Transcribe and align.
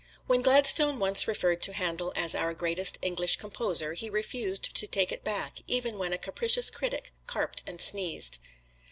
When 0.25 0.41
Gladstone 0.41 0.97
once 0.97 1.27
referred 1.27 1.61
to 1.61 1.73
Handel 1.73 2.11
as 2.15 2.33
our 2.33 2.55
greatest 2.55 2.97
English 3.03 3.35
Composer, 3.35 3.93
he 3.93 4.09
refused 4.09 4.75
to 4.77 4.87
take 4.87 5.11
it 5.11 5.23
back 5.23 5.59
even 5.67 5.99
when 5.99 6.11
a 6.11 6.17
capricious 6.17 6.71
critic 6.71 7.13
carped 7.27 7.61
and 7.69 7.79
sneezed. 7.79 8.39